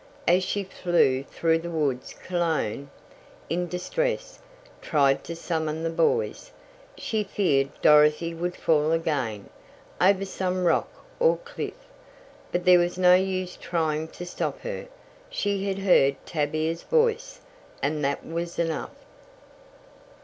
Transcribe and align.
As 0.27 0.43
she 0.43 0.63
flew 0.63 1.21
through 1.21 1.59
the 1.59 1.69
woods 1.69 2.13
Cologne, 2.25 2.89
in 3.51 3.67
distress, 3.67 4.39
tried 4.81 5.23
to 5.25 5.35
summon 5.35 5.83
the 5.83 5.91
boys. 5.91 6.49
She 6.97 7.23
feared 7.23 7.69
Dorothy 7.83 8.33
would 8.33 8.55
fall 8.55 8.93
again, 8.93 9.51
over 10.01 10.25
some 10.25 10.65
rock 10.65 10.87
or 11.19 11.37
cliff. 11.37 11.77
But 12.51 12.65
there 12.65 12.79
was 12.79 12.97
no 12.97 13.13
use 13.13 13.55
trying 13.55 14.07
to 14.07 14.25
stop 14.25 14.61
her. 14.61 14.87
She 15.29 15.67
had 15.67 15.77
heard 15.77 16.15
Tavia's 16.25 16.81
voice, 16.81 17.39
and 17.83 18.03
that 18.03 18.25
was 18.25 18.57
enough. 18.57 18.95